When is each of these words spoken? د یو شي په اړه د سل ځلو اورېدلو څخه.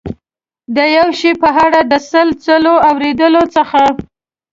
د 0.75 0.77
یو 0.97 1.07
شي 1.19 1.31
په 1.41 1.49
اړه 1.65 1.79
د 1.91 1.93
سل 2.09 2.27
ځلو 2.45 2.73
اورېدلو 2.89 3.43
څخه. 3.55 3.81